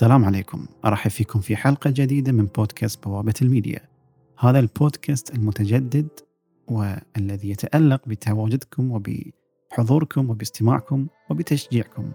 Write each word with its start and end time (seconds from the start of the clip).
السلام 0.00 0.24
عليكم. 0.24 0.66
أرحب 0.84 1.10
فيكم 1.10 1.40
في 1.40 1.56
حلقة 1.56 1.90
جديدة 1.90 2.32
من 2.32 2.46
بودكاست 2.46 3.04
بوابة 3.04 3.34
الميديا. 3.42 3.80
هذا 4.38 4.58
البودكاست 4.58 5.34
المتجدد 5.34 6.08
والذي 6.68 7.50
يتألق 7.50 8.02
بتواجدكم 8.06 8.90
وبحضوركم 8.90 10.30
وباستماعكم 10.30 11.06
وبتشجيعكم 11.30 12.12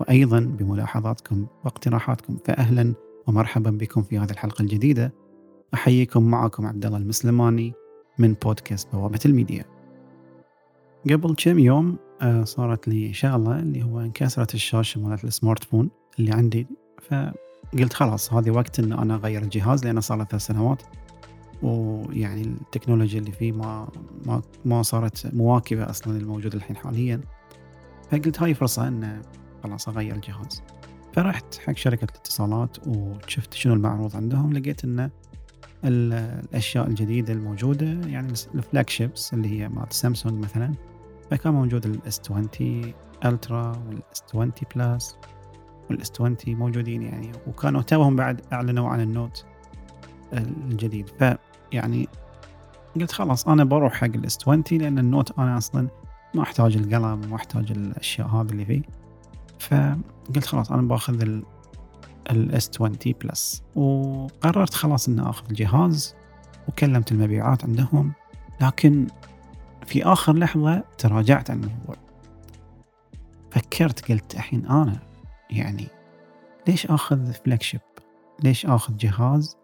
وأيضا 0.00 0.40
بملاحظاتكم 0.40 1.46
واقتراحاتكم. 1.64 2.38
فأهلا 2.44 2.94
ومرحبا 3.26 3.70
بكم 3.70 4.02
في 4.02 4.18
هذه 4.18 4.30
الحلقة 4.30 4.62
الجديدة. 4.62 5.12
أحييكم 5.74 6.22
معكم 6.22 6.66
عبد 6.66 6.86
الله 6.86 6.98
المسلماني 6.98 7.72
من 8.18 8.32
بودكاست 8.32 8.92
بوابة 8.92 9.20
الميديا. 9.26 9.64
قبل 11.10 11.34
كم 11.34 11.58
يوم 11.58 11.96
آه، 12.22 12.44
صارت 12.44 12.88
لي 12.88 13.12
شغلة 13.12 13.58
اللي 13.58 13.82
هو 13.82 14.00
انكسرت 14.00 14.54
الشاشة 14.54 15.00
مالت 15.00 15.24
ال 15.24 15.31
smart 15.31 15.64
phone 15.64 15.90
اللي 16.18 16.32
عندي 16.32 16.66
فقلت 17.00 17.92
خلاص 17.92 18.32
هذه 18.32 18.50
وقت 18.50 18.78
ان 18.78 18.92
أنا 18.92 19.14
أغير 19.14 19.42
الجهاز 19.42 19.84
لأنه 19.84 20.00
صار 20.00 20.18
له 20.18 20.24
ثلاث 20.24 20.42
سنوات. 20.42 20.82
ويعني 21.62 22.42
التكنولوجيا 22.42 23.20
اللي 23.20 23.32
فيه 23.32 23.52
ما 23.52 23.88
ما 24.26 24.42
ما 24.64 24.82
صارت 24.82 25.34
مواكبة 25.34 25.90
أصلا 25.90 26.16
الموجود 26.16 26.54
الحين 26.54 26.76
حاليا. 26.76 27.20
فقلت 28.10 28.42
هاي 28.42 28.54
فرصة 28.54 28.88
ان 28.88 29.22
خلاص 29.62 29.88
أغير 29.88 30.14
الجهاز. 30.14 30.62
فرحت 31.12 31.58
حق 31.58 31.76
شركة 31.76 32.04
الاتصالات 32.04 32.76
وشفت 32.86 33.54
شنو 33.54 33.74
المعروض 33.74 34.16
عندهم. 34.16 34.52
لقيت 34.52 34.84
إن 34.84 35.10
الأشياء 35.84 36.86
الجديدة 36.86 37.32
الموجودة 37.32 37.86
يعني 37.86 38.32
الفلاج 38.54 38.90
شيبس 38.90 39.34
اللي 39.34 39.48
هي 39.48 39.68
مالت 39.68 39.92
سامسونج 39.92 40.44
مثلا 40.44 40.74
فكان 41.30 41.52
موجود 41.52 41.86
ال 41.86 42.03
S 42.03 42.20
20 42.30 42.92
Ultra 43.24 43.82
وال 43.86 44.10
S 44.10 44.22
20 44.28 44.52
Plus 44.76 45.16
وال 45.90 46.05
S 46.05 46.12
20 46.12 46.36
موجودين 46.46 47.02
يعني 47.02 47.32
وكانوا 47.46 47.82
توهم 47.82 48.16
بعد 48.16 48.40
أعلنوا 48.52 48.88
عن 48.88 49.00
ال 49.00 49.09
Note 49.09 49.44
الجديد. 50.32 51.08
فيعني 51.08 52.08
قلت 52.96 53.12
خلاص 53.12 53.48
أنا 53.48 53.64
بروح 53.64 53.92
حق 53.92 54.04
ال 54.04 54.21
S 54.21 54.38
20 54.42 54.62
لأن 54.70 54.98
ال 54.98 55.06
Note 55.06 55.38
أنا 55.38 55.58
أصلا 55.58 55.88
ما 56.34 56.42
أحتاج 56.42 56.76
القلم 56.76 57.20
وما 57.24 57.36
أحتاج 57.36 57.70
الأشياء 57.70 58.26
هذه 58.28 58.50
اللي 58.50 58.64
فيه. 58.64 58.82
فقلت 59.58 60.46
خلاص 60.46 60.72
أنا 60.72 60.82
بأخذ 60.82 61.40
ال 62.30 62.50
S 62.50 62.70
20 62.74 62.96
Plus. 63.22 63.62
وقررت 63.74 64.74
خلاص 64.74 65.08
إني 65.08 65.30
آخذ 65.30 65.44
الجهاز 65.50 66.14
وكلمت 66.68 67.12
المبيعات 67.12 67.64
عندهم. 67.64 68.12
لكن 68.60 69.06
في 69.86 70.04
آخر 70.04 70.32
لحظة 70.32 70.84
تراجعت 70.98 71.50
عن 71.50 71.64
الموضوع. 71.64 71.96
فكرت 73.50 74.12
قلت 74.12 74.34
الحين 74.34 74.66
أنا 74.66 75.07
يعني 75.50 75.86
ليش 76.68 76.86
آخذ 76.86 77.32
flagship 77.32 77.80
ليش 78.44 78.66
آخذ 78.66 78.96
جهاز 78.96 79.56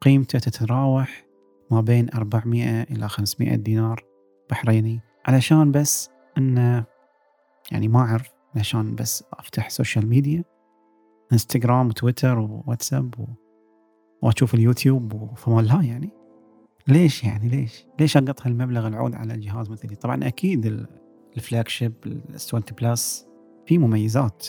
قيمته 0.00 0.38
تتراوح 0.38 1.26
ما 1.70 1.80
بين 1.80 2.08
400 2.14 2.82
إلى 2.82 3.08
500 3.08 3.54
دينار 3.54 4.04
بحريني؟ 4.50 5.00
علشان 5.26 5.72
بس 5.72 6.10
انه 6.38 6.84
يعني 7.72 7.88
ما 7.88 8.00
أعرف 8.00 8.30
علشان 8.56 8.94
بس 8.94 9.24
أفتح 9.32 9.70
social 9.70 10.06
media 10.08 10.44
إنستغرام 11.32 11.86
وتويتر 11.86 12.38
وواتساب 12.38 13.20
و... 13.20 13.26
وأشوف 14.22 14.54
اليوتيوب 14.54 15.12
وفمان 15.12 15.60
الله 15.60 15.84
يعني. 15.84 16.10
ليش 16.88 17.24
يعني؟ 17.24 17.48
ليش؟ 17.48 17.86
ليش 18.00 18.16
اقط 18.16 18.46
هالمبلغ 18.46 18.86
العود 18.86 19.14
على 19.14 19.34
الجهاز 19.34 19.70
مثلي؟ 19.70 19.96
طبعا 19.96 20.26
أكيد 20.26 20.86
ال 21.36 21.40
flagship 21.40 21.68
ال 21.68 21.94
S 22.06 22.54
20 22.54 22.62
Plus 22.80 23.26
في 23.66 23.78
مميزات. 23.78 24.46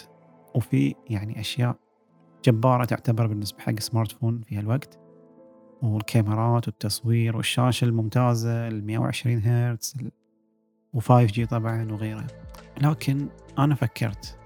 وفي 0.56 0.96
يعني 1.10 1.40
أشياء 1.40 1.76
جبارة 2.46 2.86
تعتبر 2.86 3.28
بالنسبة 3.28 3.60
حق 3.60 3.80
smart 3.80 4.12
phone 4.12 4.42
في 4.42 4.58
هالوقت 4.58 5.00
والكاميرات 5.82 6.68
والتصوير 6.68 7.38
والشاشة 7.38 7.86
الممتازة 7.86 8.68
ال 8.68 8.86
120 8.86 9.42
هرتز 9.42 9.96
و 10.94 11.00
5 11.00 11.26
G 11.26 11.46
طبعا 11.46 11.92
وغيره 11.92 12.28
لكن 12.82 13.28
أنا 13.60 13.76
فكرت 13.76 14.38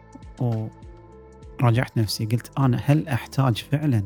وراجعت 0.41 1.97
نفسي 1.97 2.25
قلت 2.25 2.59
أنا 2.59 2.77
هل 2.77 3.07
أحتاج 3.07 3.57
فعلا 3.57 4.03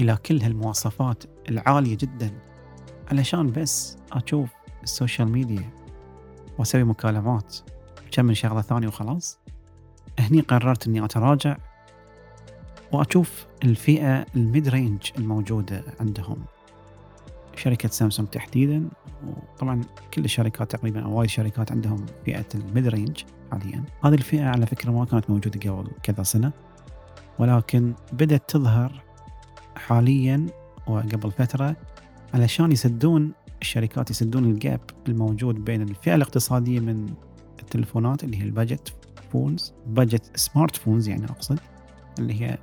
إلى 0.00 0.16
كل 0.26 0.42
هالمواصفات 0.42 1.24
العالية 1.48 1.96
جدا 1.96 2.30
علشان 3.10 3.52
بس 3.52 3.96
أشوف 4.12 4.50
ال 4.82 4.89
social 4.89 5.28
media 5.28 5.70
وأسوي 6.58 6.84
مكالمات؟ 6.84 7.56
كم 8.10 8.24
من 8.24 8.34
شغلة 8.34 8.60
ثانية 8.60 8.88
وخلاص؟ 8.88 9.41
هني 10.18 10.40
قررت 10.40 10.86
إني 10.86 11.04
أتراجع 11.04 11.56
وأشوف 12.92 13.46
الفئة 13.64 14.26
ال 14.36 14.44
mid 14.44 14.68
range 14.68 15.00
الموجودة 15.18 15.82
عندهم. 16.00 16.36
شركة 17.56 17.88
سامسونج 17.88 18.28
تحديدا 18.28 18.88
وطبعا 19.26 19.80
كل 20.14 20.24
الشركات 20.24 20.70
تقريبا 20.70 21.04
أو 21.04 21.18
وايد 21.18 21.30
شركات 21.30 21.72
عندهم 21.72 22.06
فئة 22.26 22.46
ال 22.54 22.62
mid 22.62 22.86
range 22.86 23.22
حاليا. 23.50 23.84
هذه 24.04 24.14
الفئة 24.14 24.44
على 24.44 24.66
فكرة 24.66 24.90
ما 24.90 25.04
كانت 25.04 25.30
موجودة 25.30 25.70
قبل 25.70 25.90
كذا 26.02 26.22
سنة 26.22 26.52
ولكن 27.38 27.92
بدأت 28.12 28.50
تظهر 28.50 29.02
حاليا 29.76 30.46
وقبل 30.86 31.30
فترة 31.30 31.76
علشان 32.34 32.72
يسدون 32.72 33.32
الشركات 33.62 34.10
يسدون 34.10 34.44
ال 34.44 34.53
gap 34.53 34.80
الموجود 35.08 35.64
بين 35.64 35.82
الفئة 35.82 36.14
الاقتصادية 36.14 36.80
من 36.80 37.14
التلفونات 37.62 38.24
اللي 38.24 38.36
هي 38.36 38.42
ال 38.42 38.49
budget 38.49 38.94
phones 39.32 39.74
budget 39.86 40.36
smart 40.36 40.76
phones 40.76 41.08
يعني 41.08 41.24
أقصد 41.24 41.58
اللي 42.18 42.42
هي 42.42 42.58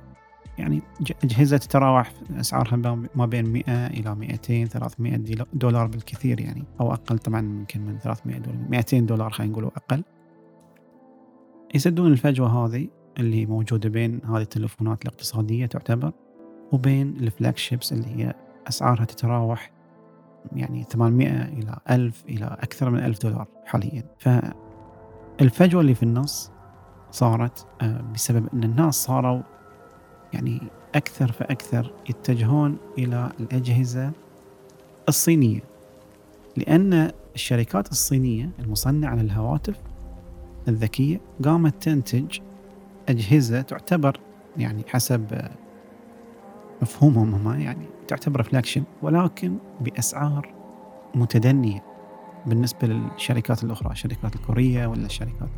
يعني 0.58 0.82
أجهزة 1.24 1.56
تتراوح 1.56 2.12
أسعارها 2.40 3.06
ما 3.14 3.26
بين 3.26 3.52
100 3.52 3.86
إلى 3.86 4.14
200 4.14 4.64
300 4.64 5.16
دولار 5.52 5.86
بالكثير 5.86 6.40
يعني 6.40 6.64
أو 6.80 6.92
أقل 6.92 7.18
طبعا 7.18 7.40
يمكن 7.40 7.80
من 7.80 7.98
300 7.98 8.38
دولار 8.38 8.60
200 8.70 8.98
دولار 8.98 9.30
خلينا 9.30 9.52
نقول 9.52 9.64
أقل. 9.64 10.02
يسدون 11.74 12.12
الفجوة 12.12 12.48
هذه 12.48 12.88
اللي 13.18 13.46
موجودة 13.46 13.88
بين 13.88 14.20
هذه 14.24 14.42
التلفونات 14.42 15.02
الاقتصادية 15.02 15.66
تعتبر 15.66 16.12
وبين 16.72 17.16
الفلاج 17.16 17.56
شيبس 17.56 17.92
اللي 17.92 18.06
هي 18.06 18.34
أسعارها 18.68 19.04
تتراوح 19.04 19.72
يعني 20.52 20.84
800 20.84 21.42
إلى 21.42 21.78
1000 21.90 22.24
إلى 22.28 22.44
أكثر 22.44 22.90
من 22.90 22.98
1000 22.98 23.22
دولار 23.22 23.46
حاليا. 23.64 24.04
فالفجوة 24.18 25.80
اللي 25.80 25.94
في 25.94 26.02
النص 26.02 26.52
صارت 27.12 27.66
آه، 27.82 28.04
بسبب 28.14 28.46
أن 28.54 28.64
الناس 28.64 28.94
صاروا 28.94 29.42
يعني 30.32 30.60
أكثر 30.94 31.32
فأكثر 31.32 31.92
يتجهون 32.08 32.76
إلى 32.98 33.32
الأجهزة 33.40 34.12
الصينية. 35.08 35.60
لأن 36.56 37.10
الشركات 37.34 37.90
الصينية 37.92 38.50
المصنعة 38.58 39.14
للهواتف 39.14 39.76
الذكية 40.68 41.20
قامت 41.44 41.82
تنتج 41.82 42.38
أجهزة 43.08 43.60
تعتبر 43.60 44.20
يعني 44.56 44.84
حسب 44.88 45.32
آه، 45.32 45.50
مفهومهم 46.82 47.34
هم 47.34 47.60
يعني 47.60 47.86
تعتبر 48.08 48.42
فلاكشن 48.42 48.82
ولكن 49.02 49.56
بأسعار 49.80 50.54
متدنية 51.14 51.84
بالنسبة 52.46 52.88
للشركات 52.88 53.64
الأخرى 53.64 53.92
الشركات 53.92 54.36
الكورية 54.36 54.86
ولا 54.86 55.06
الشركات 55.06 55.50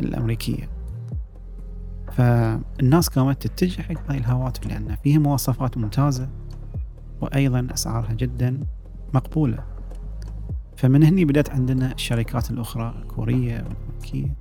الأمريكية. 0.00 0.68
فالناس 2.12 3.08
قامت 3.08 3.46
تتجه 3.46 3.82
حق 3.82 4.10
هاي 4.10 4.18
الهواتف 4.18 4.66
لأن 4.66 4.96
فيها 4.96 5.18
مواصفات 5.18 5.78
ممتازة 5.78 6.28
وأيضا 7.20 7.66
أسعارها 7.74 8.12
جدا 8.12 8.60
مقبولة. 9.14 9.64
فمن 10.76 11.02
هني 11.02 11.24
بدأت 11.24 11.50
عندنا 11.50 11.92
الشركات 11.92 12.50
الأخرى 12.50 12.94
الكورية 13.02 13.64
والأمريكية 13.64 14.36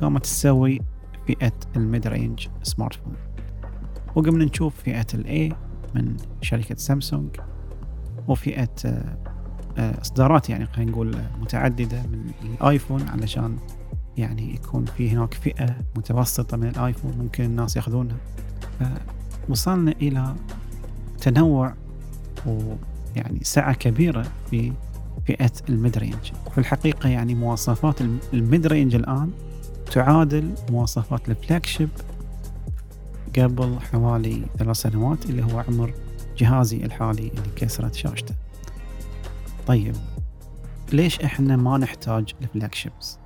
قامت 0.00 0.22
تسوي 0.22 0.80
فئة 1.26 1.52
ال 1.76 1.83
mid 1.83 2.06
range 2.06 2.48
smart 2.62 2.94
phone. 2.94 3.16
وقمنا 4.14 4.44
نشوف 4.44 4.82
فئة 4.82 5.06
ال 5.14 5.33
A 5.33 5.52
من 5.94 6.16
شركة 6.40 6.74
سامسونج 6.74 7.36
وفئة 8.28 8.68
آه، 8.86 9.18
آه، 9.78 10.00
إصدارات 10.00 10.50
يعني 10.50 10.66
خلينا 10.66 10.90
نقول 10.90 11.16
متعددة 11.40 12.02
من 12.02 12.30
الايفون 12.42 13.02
علشان 13.08 13.56
يعني 14.18 14.54
يكون 14.54 14.84
في 14.84 15.10
هناك 15.10 15.34
فئة 15.34 15.76
متوسطة 15.96 16.56
من 16.56 16.68
الآيفون 16.68 17.12
ممكن 17.18 17.44
الناس 17.44 17.76
يأخذونها. 17.76 18.16
وصلنا 19.48 19.92
إلى 20.02 20.34
تنوع 21.20 21.74
ويعني 22.46 23.38
سعة 23.42 23.74
كبيرة 23.74 24.26
في 24.50 24.72
فئة 25.26 25.52
ال 25.68 25.75
mid 25.75 25.98
range. 25.98 26.32
في 26.52 26.58
الحقيقة 26.58 27.08
يعني 27.08 27.34
مواصفات 27.34 28.00
ال 28.32 28.40
mid 28.40 28.66
range 28.66 28.94
الآن 28.94 29.30
تعادل 29.92 30.54
مواصفات 30.70 31.28
ال 31.28 31.66
flagship 31.66 31.88
قبل 33.38 33.78
حوالي 33.92 34.42
ثلاث 34.58 34.76
سنوات 34.76 35.26
اللي 35.26 35.44
هو 35.44 35.64
عمر 35.68 35.94
جهازي 36.38 36.76
الحالي 36.76 37.28
اللي 37.28 37.50
كسرت 37.56 37.94
شاشته. 37.94 38.34
طيب 39.66 39.96
ليش 40.92 41.20
إحنا 41.20 41.56
ما 41.56 41.78
نحتاج 41.78 42.34
ال 42.42 42.74
flagships 42.74 43.18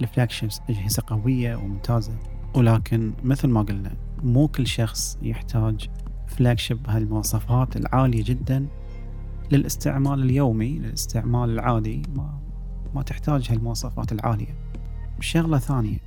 ال 0.00 0.30
flagships 0.30 0.60
أجهزة 0.70 1.02
قوية 1.06 1.56
وممتازة. 1.56 2.12
ولكن 2.54 3.12
مثل 3.24 3.48
ما 3.48 3.62
قلنا 3.62 3.96
مو 4.22 4.48
كل 4.48 4.66
شخص 4.66 5.18
يحتاج 5.22 5.88
فلاج 6.26 6.58
شيب 6.58 6.82
بهالمواصفات 6.82 7.76
العالية 7.76 8.24
جدا 8.24 8.66
للاستعمال 9.52 10.22
اليومي 10.22 10.78
للاستعمال 10.78 11.50
العادي. 11.50 12.02
ما 12.14 12.38
ما 12.94 13.02
تحتاج 13.02 13.50
هالمواصفات 13.50 14.12
العالية. 14.12 14.58
شغلة 15.20 15.58
ثانية. 15.58 15.98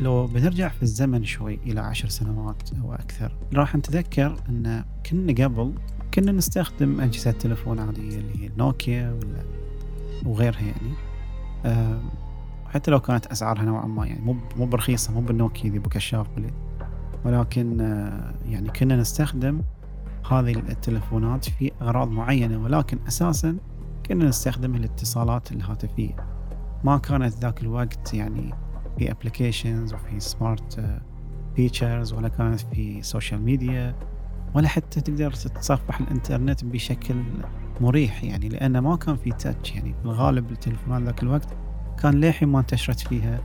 لو 0.00 0.26
بنرجع 0.26 0.68
في 0.68 0.82
الزمن 0.82 1.24
شوي 1.24 1.54
إلى 1.66 1.80
عشر 1.80 2.08
سنوات 2.08 2.70
أو 2.82 2.94
أكثر 2.94 3.36
راح 3.54 3.76
نتذكر 3.76 4.42
أن 4.48 4.84
كنا 5.06 5.44
قبل 5.44 5.74
كنا 6.14 6.32
نستخدم 6.32 7.00
أجهزة 7.00 7.30
تلفون 7.30 7.78
عادية 7.78 8.18
اللي 8.18 8.44
هي 8.44 8.50
نوكيا 8.58 9.12
ولا 9.12 9.44
وغيرها 10.26 10.60
يعني. 10.60 10.94
أه 11.64 12.00
حتى 12.74 12.90
لو 12.90 13.00
كانت 13.00 13.26
أسعارها 13.26 13.62
نوعا 13.62 13.86
ما 13.86 14.06
يعني 14.06 14.20
مو 14.20 14.36
مو 14.56 14.66
برخيصة 14.66 15.12
مو 15.12 15.20
بالنوكيا 15.20 15.70
ذي 15.70 15.78
بو 15.78 15.94
كشاف 15.94 16.26
ولكن 17.24 17.80
أه 17.80 18.34
يعني 18.46 18.68
كنا 18.68 18.96
نستخدم 18.96 19.62
هذه 20.30 20.52
التلفونات 20.52 21.44
في 21.44 21.72
أغراض 21.82 22.08
معينة 22.08 22.62
ولكن 22.62 22.98
أساسا 23.08 23.56
كنا 24.06 24.24
نستخدم 24.24 24.74
الاتصالات 24.74 25.52
الهاتفية. 25.52 26.16
ما 26.84 26.98
كانت 26.98 27.34
ذاك 27.34 27.62
الوقت 27.62 28.14
يعني 28.14 28.54
في 28.98 29.10
applications 29.10 29.94
وفي 29.94 30.20
smart 30.20 31.00
features 31.56 32.12
ولا 32.12 32.28
كانت 32.28 32.60
في 32.60 33.02
social 33.02 33.42
media 33.42 33.94
ولا 34.54 34.68
حتى 34.68 35.00
تقدر 35.00 35.32
تتصفح 35.32 36.00
الإنترنت 36.00 36.64
بشكل 36.64 37.14
مريح 37.80 38.24
يعني 38.24 38.48
لأنه 38.48 38.80
ما 38.80 38.96
كان 38.96 39.16
في 39.16 39.30
touch 39.30 39.74
يعني. 39.74 39.94
في 39.94 40.04
الغالب 40.04 40.52
التلفونات 40.52 41.02
ذاك 41.02 41.22
الوقت 41.22 41.54
كان 42.02 42.14
للحين 42.14 42.48
ما 42.48 42.60
انتشرت 42.60 43.00
فيها 43.00 43.40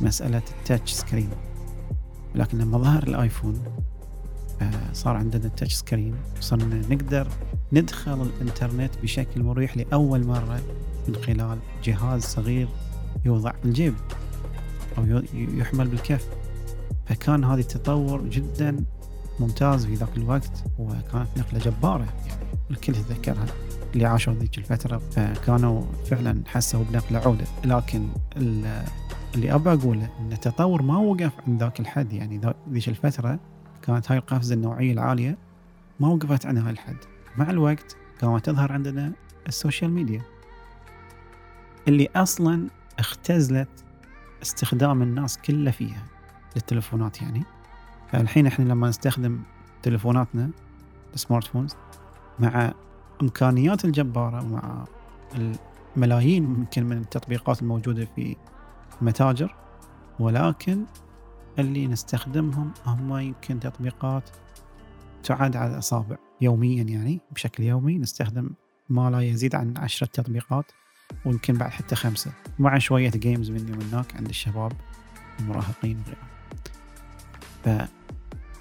مسألة 0.00 0.42
ال 0.58 0.64
touch 0.64 0.92
screen. 0.92 1.30
لكن 2.34 2.58
لما 2.58 2.78
ظهر 2.78 3.02
الآيفون 3.02 3.62
آه، 4.62 4.92
صار 4.92 5.16
عندنا 5.16 5.46
ال 5.46 5.51
touch 5.51 5.74
screen. 5.74 6.14
صرنا 6.40 6.82
نقدر 6.90 7.28
ندخل 7.72 8.22
الإنترنت 8.22 8.90
بشكل 9.02 9.42
مريح 9.42 9.76
لأول 9.76 10.26
مرة 10.26 10.60
من 11.08 11.14
خلال 11.16 11.58
جهاز 11.84 12.22
صغير 12.22 12.68
يوضع 13.24 13.52
في 13.52 13.64
الجيب 13.64 13.94
أو 14.98 15.22
يحمل 15.34 15.88
بالكف. 15.88 16.26
فكان 17.06 17.44
هذا 17.44 17.60
التطور 17.60 18.22
جدا 18.22 18.84
ممتاز 19.40 19.86
في 19.86 19.94
ذاك 19.94 20.16
الوقت 20.16 20.64
وكانت 20.78 21.28
نقلة 21.36 21.58
جبارة 21.58 22.04
يعني 22.26 22.42
الكل 22.70 22.92
يتذكرها. 22.92 23.46
اللي 23.94 24.06
عاشوا 24.06 24.32
ذيك 24.32 24.58
الفترة 24.58 24.98
فكانوا 24.98 25.82
فعلا 26.10 26.42
حسوا 26.46 26.84
بنقلة 26.84 27.18
عودة. 27.18 27.44
لكن 27.64 28.08
اللي 28.36 29.54
أبى 29.54 29.72
أقوله 29.72 30.10
أن 30.20 30.32
التطور 30.32 30.82
ما 30.82 30.98
وقف 30.98 31.32
عند 31.46 31.62
ذاك 31.62 31.80
الحد. 31.80 32.12
يعني 32.12 32.40
ذيك 32.70 32.88
الفترة 32.88 33.38
كانت 33.82 34.12
هاي 34.12 34.18
القفزة 34.18 34.54
النوعية 34.54 34.92
العالية 34.92 35.38
ما 36.00 36.08
وقفت 36.08 36.46
عند 36.46 36.58
هاي 36.58 36.70
الحد. 36.70 36.96
مع 37.36 37.50
الوقت 37.50 37.96
كانت 38.20 38.44
تظهر 38.44 38.72
عندنا 38.72 39.12
ال 39.48 39.54
social 39.54 39.90
media. 39.90 40.22
اللي 41.88 42.08
أصلا 42.16 42.68
اختزلت 42.98 43.84
استخدام 44.42 45.02
الناس 45.02 45.38
كله 45.38 45.70
فيها 45.70 46.02
للتلفونات 46.56 47.22
يعني. 47.22 47.42
فالحين 48.12 48.46
إحنا 48.46 48.64
لما 48.64 48.88
نستخدم 48.88 49.40
تلفوناتنا 49.82 50.50
السمارت 51.14 51.44
فونز 51.44 51.74
مع 52.38 52.72
إمكانيات 53.22 53.84
الجبارة 53.84 54.44
ومع 54.44 54.84
الملايين 55.96 56.46
ممكن 56.46 56.84
من 56.84 56.96
التطبيقات 56.96 57.62
الموجودة 57.62 58.08
في 58.16 58.36
المتاجر 59.02 59.54
ولكن 60.20 60.84
اللي 61.58 61.86
نستخدمهم 61.86 62.72
هم 62.86 63.18
يمكن 63.18 63.60
تطبيقات 63.60 64.30
تعد 65.22 65.56
على 65.56 65.72
الأصابع. 65.72 66.16
يوميا 66.40 66.82
يعني 66.82 67.20
بشكل 67.32 67.62
يومي 67.62 67.98
نستخدم 67.98 68.50
ما 68.88 69.10
لا 69.10 69.20
يزيد 69.20 69.54
عن 69.54 69.74
عشرة 69.76 70.08
تطبيقات 70.12 70.64
ويمكن 71.24 71.54
بعد 71.54 71.70
حتى 71.70 71.94
خمسة. 71.94 72.32
مع 72.58 72.78
شوية 72.78 73.10
games 73.10 73.50
مني 73.50 73.72
ومنك 73.72 74.16
عند 74.16 74.28
الشباب 74.28 74.72
المراهقين 75.40 76.02
وغيرهم. 76.02 77.88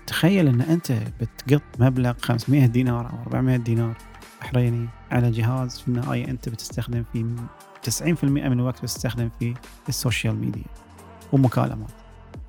فتخيل 0.08 0.48
إن 0.48 0.62
أنت 0.62 0.92
بتقط 0.92 1.62
مبلغ 1.80 2.14
500 2.22 2.66
دينار 2.66 3.12
أو 3.12 3.18
400 3.22 3.58
دينار 3.58 4.09
بحريني 4.42 4.88
على 5.12 5.32
جهاز 5.32 5.80
في 5.80 5.88
النهاية 5.88 6.28
أنت 6.28 6.50
بتستخدم 6.50 7.04
فيه 7.14 7.26
90% 8.02 8.24
من 8.24 8.60
الوقت 8.60 8.82
بتستخدم 8.82 9.30
فيه 9.40 9.54
ال 9.90 9.96
social 9.96 10.36
media 10.36 10.64
ومكالمات. 11.32 11.92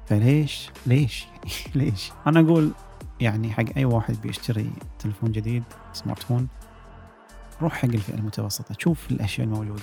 فليش؟ 0.06 0.70
ليش؟ 0.87 1.26
ليش؟ 1.75 2.12
أنا 2.26 2.40
أقول 2.40 2.70
يعني 3.20 3.50
حق 3.50 3.64
أي 3.76 3.84
واحد 3.84 4.16
بيشتري 4.22 4.70
تلفون 4.98 5.32
جديد 5.32 5.62
سمارت 5.92 6.22
فون 6.22 6.48
روح 7.62 7.72
حق 7.72 7.84
الفئة 7.88 8.14
المتوسطة 8.14 8.75
شوف 8.78 9.10
الأشياء 9.10 9.46
الموجودة. 9.46 9.82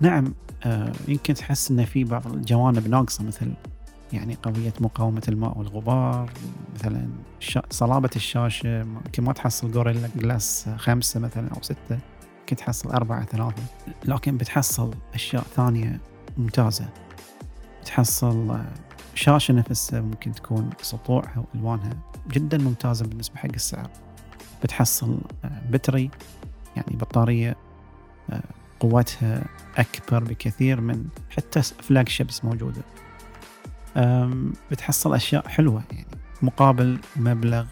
نعم 0.00 0.34
آه 0.64 0.92
يمكن 1.08 1.34
تحس 1.34 1.70
أن 1.70 1.84
في 1.84 2.04
بعض 2.04 2.26
الجوانب 2.26 2.88
ناقصة 2.88 3.24
مثل 3.24 3.52
يعني 4.12 4.34
قضية 4.34 4.72
مقاومة 4.80 5.22
الماء 5.28 5.58
والغبار 5.58 6.30
مثلا 6.74 7.08
صلابة 7.70 8.10
الشاشة 8.16 8.80
يمكن 8.80 9.24
ما 9.24 9.32
تحصل 9.32 9.70
جوريلا 9.70 10.08
جلاس 10.16 10.68
خمسة 10.76 11.20
مثلا 11.20 11.48
أو 11.48 11.62
ستة 11.62 11.98
يمكن 12.40 12.56
تحصل 12.56 12.90
أربعة 12.90 13.24
ثلاثة. 13.24 13.62
لكن 14.04 14.36
بتحصل 14.36 14.94
أشياء 15.14 15.42
ثانية 15.42 16.00
ممتازة. 16.36 16.88
بتحصل 17.82 18.50
آه، 18.50 18.64
شاشة 19.14 19.54
نفسها 19.54 20.00
ممكن 20.00 20.32
تكون 20.32 20.70
سطوعها 20.82 21.44
وألوانها 21.54 21.90
جدا 22.28 22.58
ممتازة 22.58 23.06
بالنسبة 23.06 23.36
حق 23.36 23.48
السعر. 23.54 23.90
بتحصل 24.62 25.18
آه، 25.44 25.62
battery 25.70 26.10
يعني 26.76 26.96
بطارية 26.96 27.56
آه، 28.30 28.42
قوتها 28.80 29.44
أكبر 29.76 30.24
بكثير 30.24 30.80
من 30.80 31.04
حتى 31.30 31.62
flagships 31.62 32.44
موجودة. 32.44 32.82
بتحصل 34.70 35.14
أشياء 35.14 35.48
حلوة. 35.48 35.82
يعني 35.92 36.06
مقابل 36.42 36.98
مبلغ 37.16 37.64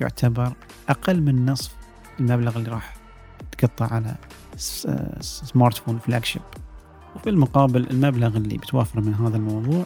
يعتبر 0.00 0.52
أقل 0.88 1.22
من 1.22 1.46
نصف 1.46 1.76
المبلغ 2.20 2.56
اللي 2.56 2.70
راح 2.70 2.94
تقطع 3.58 3.94
على 3.94 4.14
smartphone 5.20 5.98
flagship 5.98 6.42
وفي 7.16 7.30
المقابل 7.30 7.90
المبلغ 7.90 8.36
اللي 8.36 8.58
بتوفره 8.58 9.00
من 9.00 9.14
هذا 9.14 9.36
الموضوع 9.36 9.84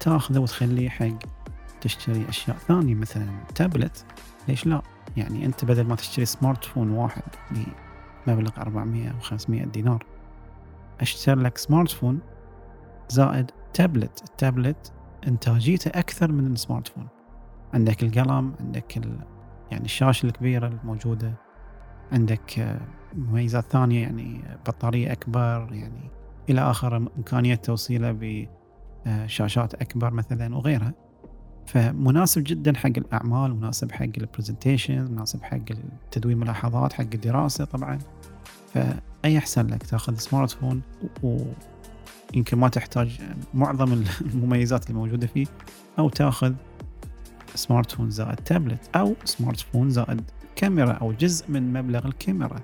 تأخذه 0.00 0.38
وتخليه 0.38 0.88
حق 0.88 1.18
تشتري 1.80 2.28
أشياء 2.28 2.56
ثانية 2.56 2.94
مثلا 2.94 3.28
تابلت 3.54 4.04
ليش 4.48 4.66
لا؟ 4.66 4.82
يعني 5.16 5.46
أنت 5.46 5.64
بدل 5.64 5.84
ما 5.84 5.96
تشتري 5.96 6.24
smartphone 6.24 6.90
واحد 6.90 7.22
بمبلغ 8.26 8.50
400 8.58 9.10
أو 9.10 9.20
500 9.20 9.64
دينار 9.64 10.04
اشتري 11.00 11.42
لك 11.42 11.58
smartphone 11.58 12.20
زائد 13.08 13.50
tablet 13.76 14.22
ال 14.24 14.34
tablet 14.34 14.92
إنتاجيته 15.28 15.88
أكثر 15.88 16.32
من 16.32 16.52
ال 16.52 16.88
smartphone. 16.88 17.08
عندك 17.74 18.02
القلم 18.02 18.54
عندك 18.60 18.96
ال... 18.96 19.18
يعني 19.70 19.84
الشاشة 19.84 20.26
الكبيرة 20.26 20.66
الموجودة. 20.66 21.34
عندك 22.12 22.78
مميزات 23.14 23.64
ثانية 23.64 24.02
يعني 24.02 24.44
بطارية 24.66 25.12
أكبر 25.12 25.68
يعني 25.72 26.10
إلى 26.50 26.60
آخر 26.60 26.96
إمكانية 26.96 27.54
توصيلة 27.54 28.16
بشاشات 29.06 29.74
أكبر 29.74 30.12
مثلا 30.12 30.56
وغيرها. 30.56 30.94
فمناسب 31.66 32.42
جدا 32.46 32.76
حق 32.76 32.86
الأعمال 32.86 33.56
مناسب 33.56 33.92
حق 33.92 34.06
ال 34.18 34.25
presentation 34.25 35.10
مناسب 35.10 35.42
حق 35.42 35.64
تدوين 36.10 36.38
ملاحظات 36.38 36.92
حق 36.92 37.00
الدراسة 37.14 37.64
طبعا. 37.64 37.98
فأي 38.72 39.38
أحسن 39.38 39.66
لك 39.66 39.82
تأخذ 39.82 40.14
smartphone 40.14 40.82
ويمكن 42.34 42.58
ما 42.58 42.68
تحتاج 42.68 43.20
معظم 43.54 43.92
المميزات 44.20 44.86
اللي 44.86 44.98
موجوده 44.98 45.26
فيه 45.26 45.46
أو 45.98 46.08
تاخذ 46.08 46.54
smartphone 47.54 48.10
زائد 48.10 48.36
تابلت 48.36 48.96
أو 48.96 49.14
smartphone 49.24 49.90
زائد 49.90 50.30
كاميرا 50.56 50.92
أو 50.92 51.12
جزء 51.12 51.50
من 51.50 51.72
مبلغ 51.72 52.06
الكاميرا 52.06 52.60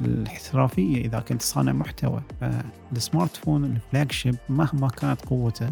الاحترافية. 0.00 1.04
إذا 1.04 1.20
كنت 1.20 1.42
صانع 1.42 1.72
محتوى 1.72 2.22
فال 2.40 3.36
smartphone 3.36 3.64
ال 3.64 4.12
flagship 4.12 4.36
مهما 4.48 4.88
كانت 4.88 5.20
قوته 5.26 5.70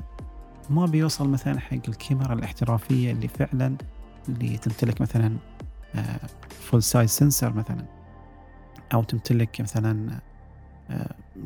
ما 0.71 0.87
بيوصل 0.87 1.28
مثلا 1.28 1.61
حق 1.61 1.78
الكاميرا 1.88 2.33
الاحترافية 2.33 3.12
اللي 3.12 3.28
فعلا 3.28 3.76
اللي 4.28 4.59
تمتلك 4.59 5.00
مثلا 5.00 5.37
full 6.61 6.83
size 6.83 7.11
sensor 7.11 7.52
مثلا 7.52 7.85
أو 8.95 9.02
تمتلك 9.02 9.61
مثلا 9.61 10.21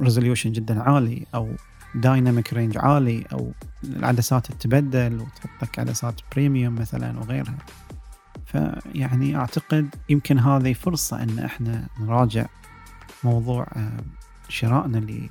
resolution 0.01 0.51
آه، 0.51 0.55
جدا 0.55 0.83
عالي 0.83 1.27
أو 1.35 1.49
dynamic 1.95 2.53
range 2.53 2.79
عالي 2.79 3.25
أو 3.33 3.53
العدسات 3.85 4.47
تتبدل 4.47 5.21
وتحط 5.21 5.63
لك 5.63 5.79
عدسات 5.79 6.21
premium 6.33 6.75
مثلا 6.75 7.19
وغيرها. 7.19 7.59
فيعني 8.47 9.37
أعتقد 9.37 9.95
يمكن 10.09 10.39
هذه 10.39 10.73
فرصة 10.73 11.23
إن 11.23 11.39
إحنا 11.39 11.87
نراجع 12.01 12.47
موضوع 13.25 13.67
آه، 13.77 14.01
شرائنا 14.49 15.29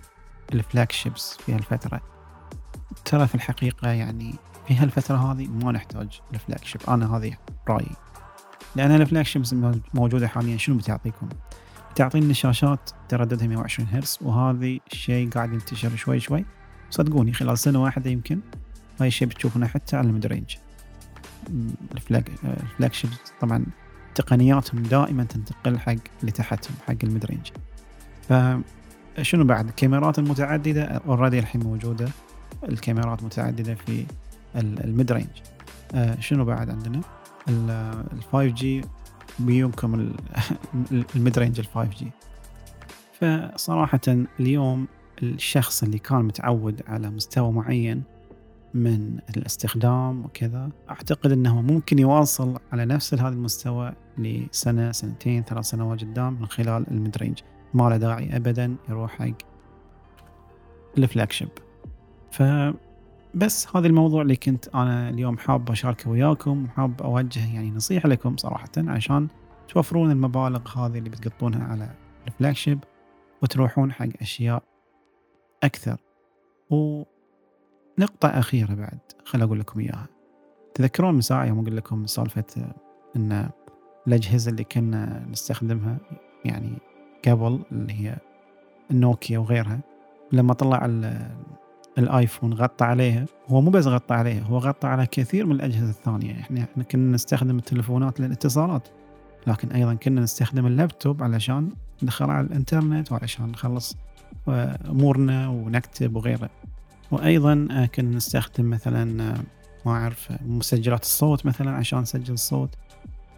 لل 0.53 0.91
flagships 0.91 1.37
في 1.37 1.53
هالفترة. 1.53 2.01
ترى 3.05 3.27
في 3.27 3.35
الحقيقة 3.35 3.89
يعني 3.89 4.35
في 4.67 4.75
هالفترة 4.75 5.17
هذه 5.17 5.47
ما 5.47 5.71
نحتاج 5.71 6.21
ال 6.33 6.63
flagship 6.63 6.81
أنا 6.87 7.17
هذه 7.17 7.37
رأيي. 7.69 7.95
لأن 8.75 8.91
ال 8.91 9.25
flagship 9.25 9.43
موجودة 9.93 10.27
حاليا 10.27 10.57
شنو 10.57 10.77
بتعطيكم؟ 10.77 11.29
بتعطينا 11.97 12.33
شاشات 12.33 12.89
ترددها 13.09 13.47
120 13.47 13.87
هرتز 13.91 14.19
وهذا 14.21 14.77
الشيء 14.91 15.29
قاعد 15.29 15.53
ينتشر 15.53 15.95
شوي 15.95 16.19
شوي. 16.19 16.45
صدقوني 16.89 17.33
خلال 17.33 17.57
سنة 17.57 17.83
واحدة 17.83 18.09
يمكن 18.09 18.39
هاي 18.99 19.07
الشيء 19.07 19.27
بتشوفونه 19.27 19.67
حتى 19.67 19.97
على 19.97 20.07
ال 20.07 20.25
mid-range. 20.25 20.55
ال 21.91 21.98
flag 21.98 22.23
طبعا 23.41 23.65
تقنياتهم 24.15 24.83
دائما 24.83 25.23
تنتقل 25.23 25.79
حق 25.79 25.95
اللي 26.21 26.31
تحتهم 26.31 26.75
حق 26.87 26.95
ال 27.03 27.25
mid-range. 27.25 27.51
فشنو 29.17 29.43
بعد؟ 29.43 29.67
الكاميرات 29.67 30.19
المتعددة 30.19 30.83
already 30.83 31.39
الحين 31.39 31.63
موجودة. 31.63 32.09
الكاميرات 32.69 33.23
متعددة 33.23 33.75
في 33.75 34.05
ال 34.55 35.11
mid-range. 35.11 35.29
آه 35.95 36.19
شنو 36.19 36.45
بعد 36.45 36.69
عندنا؟ 36.69 37.01
ال 37.49 38.23
5G 38.31 38.81
بيومكم 39.39 39.93
ال 41.15 41.39
mid-range 41.39 41.59
ال 41.59 41.65
5G 41.65 42.11
فصراحة 43.19 43.99
اليوم 44.39 44.87
الشخص 45.23 45.83
اللي 45.83 45.99
كان 45.99 46.21
متعود 46.21 46.81
على 46.87 47.09
مستوى 47.09 47.51
معين 47.51 48.03
من 48.73 49.19
الاستخدام 49.37 50.25
وكذا 50.25 50.69
أعتقد 50.89 51.31
أنه 51.31 51.61
ممكن 51.61 51.99
يواصل 51.99 52.59
على 52.71 52.85
نفس 52.85 53.13
هذا 53.13 53.27
المستوى 53.27 53.93
لسنة 54.17 54.91
سنتين 54.91 55.43
ثلاث 55.43 55.65
سنوات 55.65 56.01
قدام 56.01 56.33
من 56.33 56.45
خلال 56.45 56.85
ال 56.91 57.17
mid-range. 57.17 57.39
ما 57.73 57.89
له 57.89 57.97
داعي 57.97 58.35
أبدا 58.35 58.75
يروح 58.89 59.11
حق 59.11 59.33
ال 60.97 61.31
flagship. 61.31 61.49
فبس 63.37 63.75
هذا 63.75 63.87
الموضوع 63.87 64.21
اللي 64.21 64.35
كنت 64.35 64.67
أنا 64.67 65.09
اليوم 65.09 65.37
حاب 65.37 65.71
أشاركه 65.71 66.09
وياكم 66.09 66.65
وحاب 66.65 67.01
أوجه 67.01 67.53
يعني 67.53 67.71
نصيحة 67.71 68.09
لكم 68.09 68.37
صراحة 68.37 68.69
عشان 68.77 69.27
توفرون 69.67 70.11
المبالغ 70.11 70.77
هذه 70.77 70.97
اللي 70.97 71.09
بتقطونها 71.09 71.63
على 71.67 71.89
الفلاج 72.27 72.55
شيب 72.55 72.79
وتروحون 73.41 73.91
حق 73.91 74.07
أشياء 74.21 74.63
أكثر. 75.63 75.97
ونقطة 76.69 78.27
أخيرة 78.27 78.73
بعد 78.73 78.99
خل 79.25 79.41
أقول 79.41 79.59
لكم 79.59 79.79
إياها. 79.79 80.07
تذكرون 80.73 81.13
من 81.13 81.21
ساعة 81.21 81.45
يوم 81.45 81.59
أقول 81.59 81.77
لكم 81.77 82.05
سالفة 82.05 82.73
أن 83.15 83.49
الأجهزة 84.07 84.51
اللي 84.51 84.63
كنا 84.63 85.25
نستخدمها 85.31 85.97
يعني 86.45 86.77
قبل 87.27 87.63
اللي 87.71 87.93
هي 87.93 88.17
النوكيا 88.91 89.39
وغيرها 89.39 89.79
لما 90.31 90.53
طلع 90.53 90.85
الايفون 91.97 92.53
غطى 92.53 92.85
عليها. 92.85 93.25
هو 93.47 93.61
مو 93.61 93.69
بس 93.69 93.87
غطى 93.87 94.13
عليها 94.13 94.43
هو 94.43 94.57
غطى 94.57 94.87
على 94.87 95.05
كثير 95.05 95.45
من 95.45 95.51
الأجهزة 95.51 95.89
الثانية. 95.89 96.39
إحنا 96.39 96.63
إحنا 96.63 96.83
كنا 96.83 97.11
نستخدم 97.11 97.57
التلفونات 97.57 98.19
للاتصالات 98.19 98.87
لكن 99.47 99.71
أيضا 99.71 99.93
كنا 99.93 100.21
نستخدم 100.21 100.65
اللابتوب 100.65 101.23
علشان 101.23 101.69
ندخل 102.03 102.29
على 102.29 102.47
الإنترنت 102.47 103.11
وعلشان 103.11 103.45
نخلص 103.45 103.97
آه، 104.47 104.79
أمورنا 104.89 105.47
ونكتب 105.47 106.15
وغيره 106.15 106.49
وأيضا 107.11 107.67
آه، 107.71 107.85
كنا 107.85 108.15
نستخدم 108.15 108.69
مثلا 108.69 109.23
آه، 109.23 109.37
ما 109.85 109.91
أعرف 109.91 110.31
مسجلات 110.45 111.03
الصوت 111.03 111.45
مثلا 111.45 111.71
عشان 111.71 111.99
نسجل 111.99 112.33
الصوت. 112.33 112.69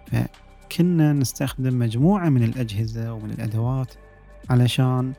فكنا 0.06 1.14
نستخدم 1.14 1.80
مجموعة 1.80 2.30
من 2.30 2.44
الأجهزة 2.44 3.14
ومن 3.14 3.32
الأدوات 3.32 3.94
علشان 4.50 5.14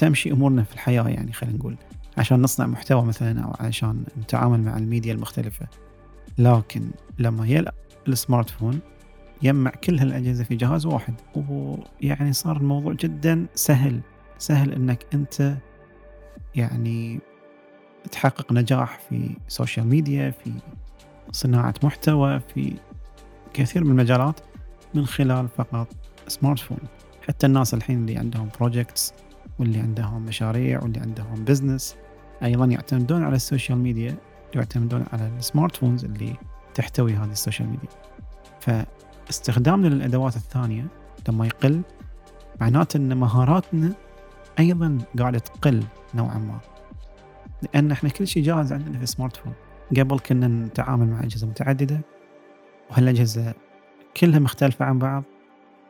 تمشي 0.00 0.32
أمورنا 0.32 0.62
في 0.62 0.74
الحياة 0.74 1.08
يعني 1.08 1.32
خلينا 1.32 1.56
نقول. 1.56 1.76
عشان 2.18 2.42
نصنع 2.42 2.66
محتوى 2.66 3.04
مثلا 3.04 3.44
أو 3.44 3.54
عشان 3.60 4.04
نتعامل 4.18 4.60
مع 4.60 4.76
الميديا 4.76 5.12
المختلفة. 5.12 5.66
لكن 6.38 6.90
لما 7.18 7.46
يلا 7.46 7.74
ال 8.08 8.50
smartphone 8.50 8.80
يجمع 9.42 9.70
كل 9.70 9.98
هالأجهزة 9.98 10.44
في 10.44 10.56
جهاز 10.56 10.86
واحد. 10.86 11.14
ويعني 11.34 12.32
صار 12.32 12.56
الموضوع 12.56 12.92
جدا 12.92 13.46
سهل. 13.54 14.00
سهل 14.38 14.72
إنك 14.72 15.06
أنت 15.14 15.56
يعني 16.54 17.20
تحقق 18.12 18.52
نجاح 18.52 18.98
في 19.08 19.36
social 19.48 19.86
media 19.86 20.30
في 20.30 20.52
صناعة 21.32 21.74
محتوى 21.82 22.40
في 22.54 22.74
كثير 23.54 23.84
من 23.84 23.90
المجالات 23.90 24.40
من 24.94 25.06
خلال 25.06 25.48
فقط 25.48 25.88
smartphone 26.28 26.78
حتى 27.28 27.46
الناس 27.46 27.74
الحين 27.74 27.98
اللي 27.98 28.16
عندهم 28.16 28.48
projects 28.60 29.14
واللي 29.60 29.78
عندهم 29.78 30.22
مشاريع 30.22 30.82
واللي 30.82 31.00
عندهم 31.00 31.44
business 31.44 31.96
أيضا 32.42 32.64
يعتمدون 32.64 33.24
على 33.24 33.36
ال 33.36 33.42
social 33.42 33.78
media 33.78 34.16
يعتمدون 34.54 35.04
على 35.12 35.30
ال 35.38 35.76
smartphones 35.76 36.04
اللي 36.04 36.36
تحتوي 36.74 37.14
هذه 37.14 37.30
ال 37.30 37.35
social 37.35 37.68
media 37.68 37.88
فاستخدامنا 38.60 39.88
للأدوات 39.88 40.36
الثانية 40.36 40.86
لما 41.28 41.46
يقل 41.46 41.82
معناته 42.60 42.96
إن 42.96 43.16
مهاراتنا 43.16 43.92
أيضا 44.58 44.98
قاعدة 45.18 45.38
تقل 45.38 45.84
نوعا 46.14 46.38
ما. 46.38 46.58
لأن 47.62 47.90
إحنا 47.90 48.08
كل 48.08 48.26
شيء 48.26 48.42
جاهز 48.42 48.72
عندنا 48.72 48.98
في 48.98 49.02
ال 49.02 49.36
smartphone 49.36 49.52
قبل 49.98 50.18
كنا 50.18 50.48
نتعامل 50.48 51.06
مع 51.06 51.20
أجهزة 51.20 51.46
متعددة 51.46 52.00
وهالأجهزة 52.90 53.54
كلها 54.16 54.38
مختلفة 54.38 54.84
عن 54.84 54.98
بعض. 54.98 55.24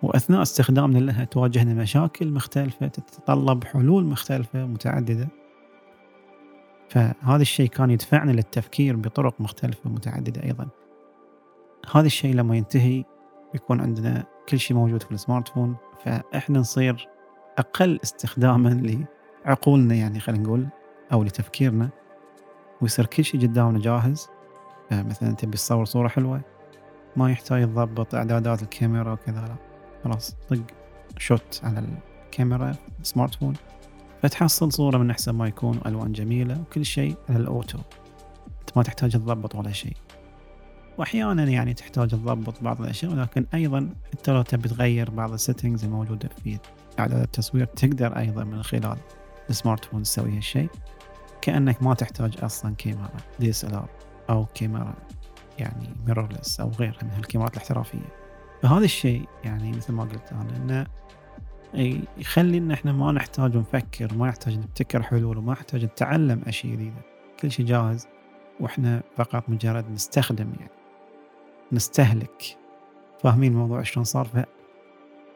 وأثناء 0.03 0.43
استخدامنا 0.43 0.99
لها 0.99 1.25
تواجهنا 1.25 1.75
مشاكل 1.75 2.33
مختلفة 2.33 2.87
تتطلب 2.87 3.65
حلول 3.65 4.05
مختلفة 4.05 4.67
متعددة. 4.67 5.29
فهذا 6.89 7.43
الشيء 7.43 7.69
كان 7.69 7.91
يدفعنا 7.91 8.31
للتفكير 8.31 8.97
بطرق 8.97 9.41
مختلفة 9.41 9.91
متعددة 9.91 10.43
أيضا. 10.43 10.69
هذا 11.95 12.07
الشيء 12.07 12.35
لما 12.35 12.57
ينتهي 12.57 13.05
يكون 13.55 13.81
عندنا 13.81 14.25
كل 14.49 14.59
شيء 14.59 14.77
موجود 14.77 15.03
في 15.03 15.13
السمارت 15.13 15.49
فون 15.49 15.77
فإحنا 16.05 16.59
نصير 16.59 17.09
أقل 17.59 18.01
استخداما 18.03 19.05
لعقولنا 19.47 19.95
يعني 19.95 20.21
خلينا 20.21 20.43
نقول 20.43 20.67
أو 21.13 21.23
لتفكيرنا. 21.23 21.89
ويصير 22.81 23.07
كل 23.07 23.25
شيء 23.25 23.41
قدامنا 23.41 23.79
جاهز. 23.79 24.29
مثلا 24.93 25.35
تبي 25.35 25.57
تصور 25.57 25.85
صورة 25.85 26.09
حلوة 26.09 26.41
ما 27.17 27.31
يحتاج 27.31 27.65
تضبط 27.65 28.15
إعدادات 28.15 28.63
الكاميرا 28.63 29.13
وكذا 29.13 29.41
لا. 29.41 29.70
خلاص 30.05 30.37
طق 30.49 30.63
شوت 31.19 31.61
على 31.65 31.85
الكاميرا 32.27 32.77
smartphone 33.03 33.55
فتحصل 34.23 34.73
صورة 34.73 34.99
من 34.99 35.11
أحسن 35.11 35.33
ما 35.33 35.49
يكون 35.49 35.79
وألوان 35.79 36.13
جميلة 36.13 36.61
وكل 36.61 36.85
شيء 36.85 37.17
على 37.29 37.39
ال 37.39 37.47
auto 37.47 37.79
أنت 38.61 38.77
ما 38.77 38.83
تحتاج 38.83 39.13
تضبط 39.13 39.55
ولا 39.55 39.73
شيء. 39.73 39.97
وأحيانا 40.99 41.45
يعني 41.45 41.75
تحتاج 41.75 42.09
تضبط 42.09 42.63
بعض 42.63 42.83
الأشياء 42.83 43.13
ولكن 43.13 43.47
أيضا 43.55 43.91
حتى 44.13 44.33
لو 44.33 44.43
تبي 44.43 44.69
تغير 44.69 45.11
بعض 45.11 45.33
ال 45.33 45.39
settings 45.39 45.85
الموجودة 45.85 46.29
في 46.45 46.59
إعداد 46.99 47.21
التصوير 47.21 47.65
تقدر 47.65 48.19
أيضا 48.19 48.45
من 48.45 48.63
خلال 48.63 48.97
ال 49.51 49.85
smartphone 49.85 50.03
تسوي 50.03 50.37
هالشيء. 50.37 50.69
كأنك 51.43 51.83
ما 51.83 51.95
تحتاج 51.95 52.35
أصلا 52.43 52.75
كاميرا 52.75 53.11
DSLR 53.41 53.89
أو 54.31 54.47
كاميرا 54.55 54.95
يعني 55.59 55.89
mirrorless 56.07 56.61
أو 56.61 56.69
غيرها 56.69 57.03
من 57.03 57.19
الكاميرات 57.19 57.53
الاحترافية. 57.53 58.30
فهذا 58.63 58.85
الشيء 58.85 59.29
يعني 59.45 59.71
مثل 59.71 59.93
ما 59.93 60.03
قلت 60.03 60.33
أنا 60.33 60.57
إنه 60.57 60.87
يخلي 62.19 62.59
إن 62.59 62.71
إحنا 62.71 62.93
ما 62.93 63.13
نحتاج 63.13 63.57
نفكر 63.57 64.15
ما 64.15 64.29
نحتاج 64.29 64.59
نبتكر 64.59 65.03
حلول 65.03 65.39
وما 65.39 65.53
نحتاج 65.53 65.85
نتعلم 65.85 66.43
أشياء 66.47 66.73
جديدة. 66.73 67.03
كل 67.41 67.51
شيء 67.51 67.67
جاهز 67.67 68.09
وإحنا 68.61 69.03
فقط 69.17 69.49
مجرد 69.49 69.91
نستخدم 69.91 70.53
يعني 70.61 70.73
نستهلك. 71.73 72.59
فاهمين 73.23 73.53
الموضوع 73.53 73.83
شلون 73.83 74.05
صار؟ 74.05 74.29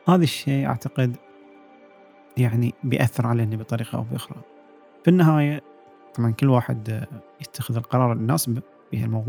فهذا 0.07 0.23
الشيء 0.23 0.67
أعتقد 0.67 1.17
يعني 2.37 2.75
بيأثر 2.85 3.27
علينا 3.27 3.57
بطريقة 3.57 3.99
أو 3.99 4.03
بأخرى. 4.03 4.41
في 5.05 5.11
النهاية 5.11 5.63
طبعا 6.15 6.31
كل 6.31 6.49
واحد 6.49 7.07
يتخذ 7.41 7.77
القرار 7.77 8.13
المناسب 8.13 8.63
في 8.91 9.23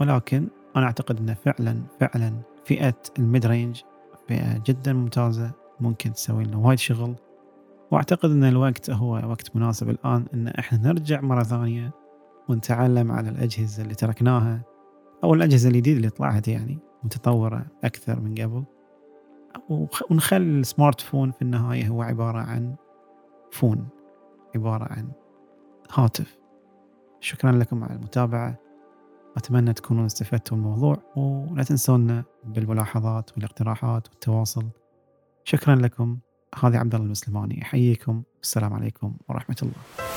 ولكن 0.00 0.48
أنا 0.78 0.86
أعتقد 0.86 1.18
أنه 1.20 1.34
فعلا 1.34 1.82
فعلا 2.00 2.32
فئة 2.64 2.94
ال 3.18 3.46
mid-range 3.46 3.82
فئة 4.28 4.62
جدا 4.66 4.92
ممتازة 4.92 5.50
ممكن 5.80 6.12
تسوي 6.12 6.44
لنا 6.44 6.56
وايد 6.56 6.78
شغل. 6.78 7.14
وأعتقد 7.90 8.30
أن 8.30 8.44
الوقت 8.44 8.90
هو 8.90 9.12
وقت 9.14 9.56
مناسب 9.56 9.90
الآن 9.90 10.24
أن 10.34 10.48
إحنا 10.48 10.78
نرجع 10.78 11.20
مرة 11.20 11.42
ثانية 11.42 11.90
ونتعلم 12.48 13.12
على 13.12 13.28
الأجهزة 13.28 13.82
اللي 13.82 13.94
تركناها 13.94 14.62
أو 15.24 15.34
الأجهزة 15.34 15.68
الجديدة 15.68 15.96
اللي 15.96 16.10
طلعت 16.10 16.48
يعني 16.48 16.78
متطورة 17.04 17.66
أكثر 17.84 18.20
من 18.20 18.34
قبل. 18.34 18.64
ونخلي 20.10 20.60
ال 20.60 21.00
smartphone 21.00 21.30
في 21.30 21.42
النهاية 21.42 21.88
هو 21.88 22.02
عبارة 22.02 22.38
عن 22.38 22.74
فون 23.52 23.88
عبارة 24.56 24.84
عن 24.92 25.08
هاتف. 25.94 26.38
شكرا 27.20 27.52
لكم 27.52 27.84
على 27.84 27.94
المتابعة. 27.94 28.67
أتمنى 29.36 29.72
تكونوا 29.72 30.06
استفدتوا 30.06 30.56
من 30.56 30.64
الموضوع 30.64 31.02
ولا 31.16 31.62
تنسونا 31.62 32.24
بالملاحظات 32.44 33.30
والاقتراحات 33.36 34.08
والتواصل. 34.08 34.68
شكرا 35.44 35.74
لكم. 35.76 36.18
هذا 36.62 36.78
عبد 36.78 36.94
الله 36.94 37.06
المسلماني. 37.06 37.62
أحييكم. 37.62 38.22
السلام 38.42 38.72
عليكم 38.72 39.16
ورحمة 39.28 39.56
الله. 39.62 40.07